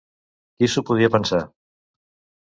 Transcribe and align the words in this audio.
Qui 0.61 0.69
s'ho 0.75 0.81
podia 0.87 1.09
pensar! 1.15 1.41